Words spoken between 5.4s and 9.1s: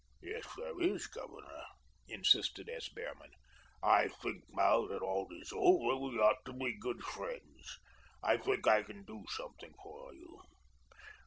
over we ought to be good friends. I think I can